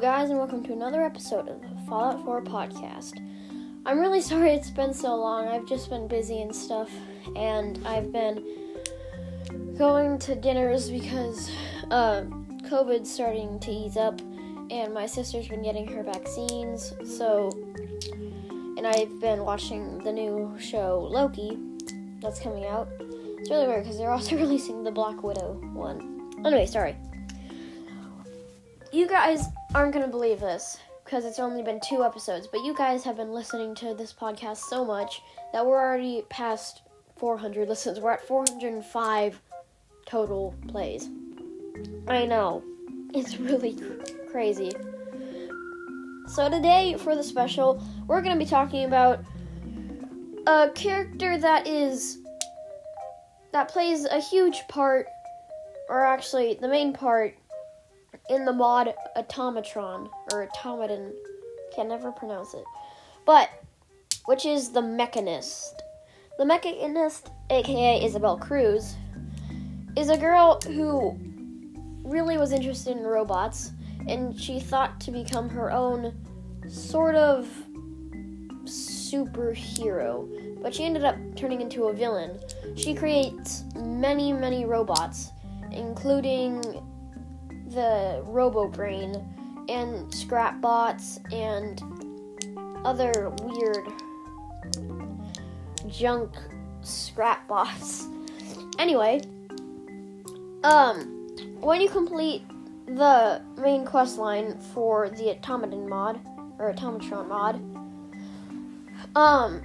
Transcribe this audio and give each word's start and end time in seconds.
Guys, 0.00 0.28
and 0.28 0.38
welcome 0.38 0.62
to 0.62 0.74
another 0.74 1.02
episode 1.02 1.48
of 1.48 1.62
the 1.62 1.68
Fallout 1.88 2.22
4 2.22 2.42
podcast. 2.42 3.18
I'm 3.86 3.98
really 3.98 4.20
sorry 4.32 4.50
it's 4.50 4.68
been 4.68 4.92
so 4.92 5.16
long. 5.16 5.48
I've 5.48 5.66
just 5.66 5.88
been 5.88 6.06
busy 6.06 6.42
and 6.42 6.54
stuff, 6.54 6.90
and 7.34 7.84
I've 7.86 8.12
been 8.12 8.44
going 9.78 10.18
to 10.18 10.34
dinners 10.34 10.90
because 10.90 11.50
uh, 11.90 12.24
COVID's 12.64 13.10
starting 13.10 13.58
to 13.60 13.70
ease 13.70 13.96
up, 13.96 14.20
and 14.70 14.92
my 14.92 15.06
sister's 15.06 15.48
been 15.48 15.62
getting 15.62 15.88
her 15.88 16.02
vaccines, 16.02 16.92
so. 17.02 17.50
And 18.76 18.86
I've 18.86 19.18
been 19.18 19.44
watching 19.44 19.96
the 20.04 20.12
new 20.12 20.54
show 20.60 21.08
Loki 21.10 21.58
that's 22.20 22.38
coming 22.38 22.66
out. 22.66 22.86
It's 23.00 23.48
really 23.48 23.66
weird 23.66 23.84
because 23.84 23.96
they're 23.96 24.10
also 24.10 24.36
releasing 24.44 24.84
the 24.84 24.92
Black 24.92 25.22
Widow 25.22 25.54
one. 25.72 26.30
Anyway, 26.44 26.66
sorry. 26.66 26.96
You 28.96 29.06
guys 29.06 29.50
aren't 29.74 29.92
going 29.92 30.06
to 30.06 30.10
believe 30.10 30.40
this 30.40 30.78
because 31.04 31.26
it's 31.26 31.38
only 31.38 31.62
been 31.62 31.80
two 31.86 32.02
episodes, 32.02 32.46
but 32.50 32.64
you 32.64 32.74
guys 32.74 33.04
have 33.04 33.18
been 33.18 33.30
listening 33.30 33.74
to 33.74 33.92
this 33.92 34.10
podcast 34.10 34.56
so 34.56 34.86
much 34.86 35.20
that 35.52 35.66
we're 35.66 35.78
already 35.78 36.24
past 36.30 36.80
400 37.18 37.68
listens. 37.68 38.00
We're 38.00 38.12
at 38.12 38.26
405 38.26 39.38
total 40.06 40.54
plays. 40.68 41.10
I 42.08 42.24
know. 42.24 42.64
It's 43.12 43.36
really 43.36 43.74
cr- 43.74 44.30
crazy. 44.30 44.72
So, 46.28 46.48
today 46.48 46.96
for 46.98 47.14
the 47.14 47.22
special, 47.22 47.84
we're 48.06 48.22
going 48.22 48.34
to 48.34 48.42
be 48.42 48.48
talking 48.48 48.86
about 48.86 49.22
a 50.46 50.70
character 50.74 51.36
that 51.36 51.66
is. 51.66 52.16
that 53.52 53.68
plays 53.68 54.06
a 54.06 54.20
huge 54.20 54.62
part, 54.68 55.06
or 55.90 56.02
actually 56.02 56.56
the 56.58 56.68
main 56.68 56.94
part 56.94 57.36
in 58.30 58.44
the 58.44 58.52
mod 58.52 58.94
Automatron 59.16 60.08
or 60.32 60.48
Automaton. 60.48 61.12
Can 61.74 61.88
never 61.88 62.12
pronounce 62.12 62.54
it. 62.54 62.64
But 63.24 63.50
which 64.26 64.44
is 64.44 64.70
the 64.70 64.80
Mechanist. 64.80 65.82
The 66.38 66.44
Mechanist, 66.44 67.30
aka 67.50 68.04
Isabel 68.04 68.36
Cruz, 68.36 68.94
is 69.96 70.10
a 70.10 70.16
girl 70.16 70.60
who 70.66 71.18
really 72.04 72.38
was 72.38 72.52
interested 72.52 72.96
in 72.96 73.02
robots 73.04 73.72
and 74.08 74.38
she 74.38 74.60
thought 74.60 75.00
to 75.00 75.10
become 75.10 75.48
her 75.48 75.72
own 75.72 76.14
sort 76.68 77.14
of 77.14 77.48
superhero. 78.64 80.62
But 80.62 80.74
she 80.74 80.84
ended 80.84 81.04
up 81.04 81.16
turning 81.36 81.60
into 81.60 81.84
a 81.84 81.92
villain. 81.92 82.38
She 82.76 82.94
creates 82.94 83.64
many, 83.74 84.32
many 84.32 84.64
robots, 84.64 85.30
including 85.70 86.62
the 87.76 88.22
Robo 88.24 88.66
Brain 88.66 89.14
and 89.68 90.12
scrap 90.12 90.62
bots 90.62 91.20
and 91.30 91.80
other 92.86 93.30
weird 93.42 93.86
junk 95.88 96.32
scrap 96.82 97.46
bots. 97.46 98.08
Anyway, 98.78 99.22
um, 100.62 101.28
when 101.60 101.80
you 101.80 101.88
complete 101.88 102.42
the 102.86 103.40
main 103.56 103.86
quest 103.86 104.18
line 104.18 104.58
for 104.58 105.08
the 105.08 105.30
Automaton 105.30 105.88
mod 105.88 106.20
or 106.58 106.74
Automatron 106.74 107.26
mod, 107.26 107.58
um, 109.16 109.62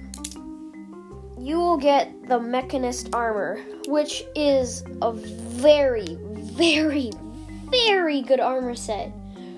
you 1.38 1.58
will 1.58 1.76
get 1.76 2.26
the 2.26 2.40
Mechanist 2.40 3.14
armor, 3.14 3.60
which 3.86 4.24
is 4.34 4.82
a 5.02 5.12
very, 5.12 6.16
very, 6.22 7.10
very 7.72 8.22
good 8.22 8.40
armor 8.40 8.74
set, 8.74 9.12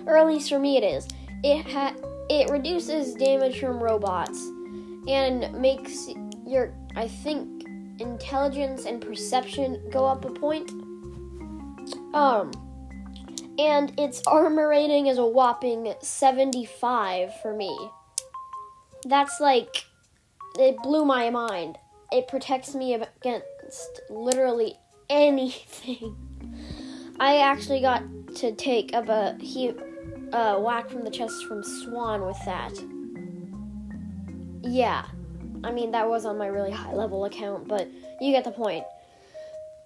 or 0.06 0.16
at 0.16 0.26
least 0.26 0.48
for 0.48 0.58
me 0.58 0.76
it 0.76 0.84
is. 0.84 1.06
It 1.42 1.66
ha- 1.70 1.94
it 2.30 2.50
reduces 2.50 3.14
damage 3.14 3.60
from 3.60 3.82
robots 3.82 4.40
and 5.06 5.52
makes 5.60 6.08
your 6.46 6.72
I 6.96 7.08
think 7.08 7.64
intelligence 8.00 8.86
and 8.86 9.00
perception 9.00 9.90
go 9.90 10.06
up 10.06 10.24
a 10.24 10.30
point. 10.30 10.70
Um 12.14 12.50
and 13.58 13.98
its 13.98 14.22
armor 14.26 14.68
rating 14.68 15.06
is 15.06 15.18
a 15.18 15.26
whopping 15.26 15.94
75 16.00 17.40
for 17.40 17.54
me. 17.54 17.76
That's 19.06 19.40
like 19.40 19.84
it 20.58 20.76
blew 20.82 21.04
my 21.04 21.30
mind. 21.30 21.78
It 22.10 22.28
protects 22.28 22.74
me 22.74 22.94
against 22.94 24.00
literally 24.08 24.78
anything. 25.10 26.23
I 27.20 27.38
actually 27.38 27.80
got 27.80 28.02
to 28.36 28.54
take 28.54 28.94
up 28.94 29.08
a 29.08 29.36
he 29.40 29.72
uh, 30.32 30.58
whack 30.58 30.90
from 30.90 31.04
the 31.04 31.10
chest 31.10 31.44
from 31.46 31.62
Swan 31.62 32.26
with 32.26 32.38
that. 32.44 32.72
Yeah, 34.62 35.04
I 35.62 35.70
mean 35.70 35.92
that 35.92 36.08
was 36.08 36.24
on 36.24 36.38
my 36.38 36.46
really 36.46 36.72
high 36.72 36.92
level 36.92 37.24
account, 37.24 37.68
but 37.68 37.88
you 38.20 38.32
get 38.32 38.44
the 38.44 38.50
point. 38.50 38.84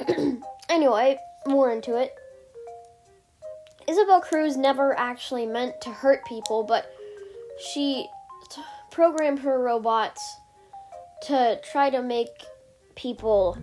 anyway, 0.69 1.19
more 1.47 1.71
into 1.73 1.97
it. 1.97 2.15
Isabel 3.87 4.21
Cruz 4.21 4.57
never 4.57 4.99
actually 4.99 5.47
meant 5.47 5.81
to 5.83 5.91
hurt 5.91 6.25
people, 6.27 6.63
but 6.63 6.93
she 7.59 8.07
t- 8.51 8.63
programmed 8.91 9.39
her 9.41 9.59
robots 9.59 10.37
to 11.23 11.59
try 11.73 11.91
to 11.91 12.03
make 12.03 12.29
people 12.95 13.59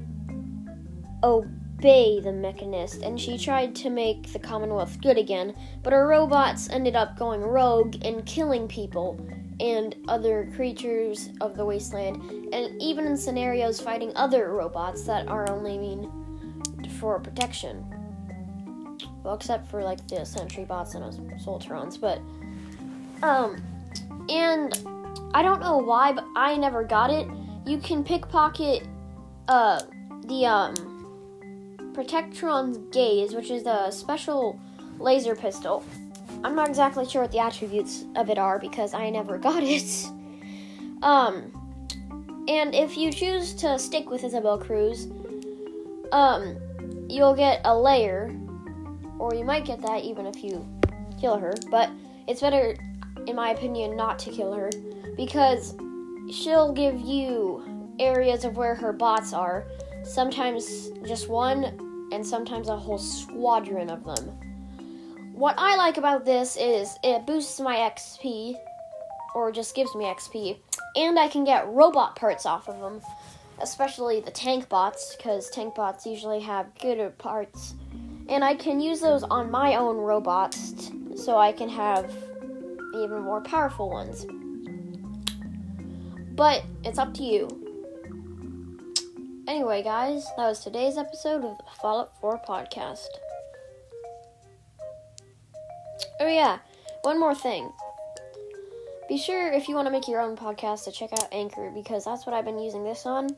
obey 1.78 2.20
the 2.20 2.32
mechanist, 2.32 3.02
and 3.02 3.20
she 3.20 3.38
tried 3.38 3.76
to 3.76 3.90
make 3.90 4.32
the 4.32 4.40
Commonwealth 4.40 5.00
good 5.02 5.18
again, 5.18 5.54
but 5.84 5.94
her 5.94 6.08
robots 6.08 6.70
ended 6.70 6.96
up 6.96 7.18
going 7.18 7.42
rogue 7.42 7.96
and 8.04 8.26
killing 8.26 8.68
people 8.68 9.20
and 9.60 9.96
other 10.08 10.52
creatures 10.56 11.30
of 11.42 11.56
the 11.56 11.66
wasteland, 11.66 12.18
and 12.54 12.82
even 12.82 13.06
in 13.06 13.18
scenarios 13.18 13.80
fighting 13.80 14.12
other 14.16 14.52
robots 14.52 15.04
that 15.04 15.28
are 15.28 15.50
only 15.50 15.78
mean 15.78 16.12
for 17.00 17.20
protection. 17.20 17.86
Well, 19.24 19.36
except 19.36 19.68
for 19.68 19.84
like 19.84 20.06
the 20.08 20.26
sentry 20.26 20.66
bots 20.66 20.96
and 20.96 21.04
Assaultrons, 21.34 22.00
but 22.00 22.20
um, 23.24 23.62
and 24.30 24.74
I 25.34 25.42
don't 25.42 25.62
know 25.62 25.78
why, 25.78 26.12
but 26.12 26.26
I 26.36 26.58
never 26.58 26.84
got 26.84 27.10
it. 27.10 27.28
You 27.66 27.78
can 27.80 28.04
pickpocket 28.04 28.88
uh 29.48 29.82
the 30.28 30.46
um 30.46 30.95
Protectron's 31.96 32.78
gaze, 32.92 33.34
which 33.34 33.50
is 33.50 33.66
a 33.66 33.90
special 33.90 34.60
laser 35.00 35.34
pistol. 35.34 35.84
I'm 36.44 36.54
not 36.54 36.68
exactly 36.68 37.08
sure 37.08 37.22
what 37.22 37.32
the 37.32 37.40
attributes 37.40 38.04
of 38.18 38.30
it 38.30 38.38
are 38.38 38.60
because 38.60 38.94
I 38.94 39.10
never 39.10 39.38
got 39.48 39.64
it. 39.64 40.06
Um, 41.02 41.52
and 42.50 42.76
if 42.76 42.98
you 42.98 43.12
choose 43.12 43.54
to 43.56 43.80
stick 43.80 44.10
with 44.10 44.26
Isabel 44.26 44.58
Cruz, 44.58 45.08
um, 46.12 46.58
you'll 47.10 47.34
get 47.34 47.62
a 47.64 47.76
layer, 47.76 48.36
or 49.18 49.34
you 49.34 49.46
might 49.46 49.64
get 49.64 49.82
that 49.82 50.04
even 50.04 50.26
if 50.26 50.44
you 50.44 50.68
kill 51.20 51.38
her. 51.38 51.54
But 51.72 51.90
it's 52.28 52.42
better, 52.42 52.76
in 53.26 53.38
my 53.38 53.52
opinion, 53.52 53.96
not 53.96 54.20
to 54.20 54.32
kill 54.32 54.54
her 54.54 54.70
because 55.16 55.76
she'll 56.30 56.74
give 56.74 57.00
you 57.00 57.96
areas 58.00 58.44
of 58.44 58.58
where 58.58 58.76
her 58.76 58.92
bots 58.92 59.32
are. 59.32 59.66
Sometimes 60.04 60.90
just 61.06 61.30
one, 61.30 61.85
and 62.16 62.26
sometimes 62.26 62.70
a 62.70 62.78
whole 62.78 62.98
squadron 62.98 63.90
of 63.90 64.04
them. 64.06 64.30
What 65.34 65.56
I 65.58 65.76
like 65.76 65.98
about 65.98 66.24
this 66.24 66.56
is 66.56 66.96
it 67.04 67.28
boosts 67.28 67.60
my 67.60 67.76
XP, 67.76 68.56
or 69.36 69.52
just 69.52 69.76
gives 69.76 69.94
me 69.96 70.06
XP, 70.06 70.58
and 70.96 71.20
I 71.20 71.28
can 71.28 71.44
get 71.44 71.68
robot 71.68 72.16
parts 72.16 72.46
off 72.46 72.70
of 72.70 72.80
them, 72.80 73.02
especially 73.60 74.22
the 74.22 74.32
tank 74.32 74.70
bots, 74.70 75.16
because 75.18 75.50
tank 75.50 75.76
bots 75.76 76.06
usually 76.06 76.40
have 76.40 76.74
good 76.80 77.18
parts. 77.18 77.76
And 78.30 78.46
I 78.46 78.56
can 78.56 78.80
use 78.80 79.02
those 79.02 79.24
on 79.24 79.52
my 79.52 79.76
own 79.76 79.98
robots, 79.98 80.72
t- 80.72 81.18
so 81.18 81.38
I 81.38 81.52
can 81.52 81.68
have 81.68 82.16
even 82.96 83.22
more 83.24 83.42
powerful 83.42 83.90
ones. 83.90 84.26
But 86.34 86.64
it's 86.86 86.98
up 86.98 87.14
to 87.16 87.24
you. 87.24 87.65
Anyway, 89.48 89.84
guys, 89.84 90.26
that 90.38 90.48
was 90.48 90.60
today's 90.60 90.98
episode 90.98 91.44
of 91.46 91.58
the 91.60 91.64
Fallout 91.80 92.20
4 92.20 92.42
podcast. 92.48 93.06
Oh, 96.20 96.28
yeah, 96.28 96.58
one 97.04 97.20
more 97.20 97.36
thing. 97.36 97.72
Be 99.08 99.20
sure, 99.20 99.54
if 99.54 99.70
you 99.70 99.76
want 99.76 99.86
to 99.86 99.92
make 99.92 100.08
your 100.08 100.20
own 100.20 100.36
podcast, 100.36 100.86
to 100.86 100.92
check 100.92 101.14
out 101.14 101.28
Anchor 101.32 101.70
because 101.76 102.06
that's 102.06 102.26
what 102.26 102.34
I've 102.34 102.46
been 102.46 102.58
using 102.58 102.84
this 102.84 103.06
on. 103.06 103.30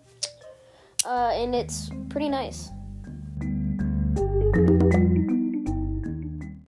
Uh, 1.06 1.32
and 1.34 1.54
it's 1.54 1.92
pretty 2.10 2.30
nice. 2.30 2.70